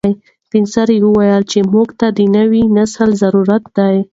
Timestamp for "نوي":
2.37-2.63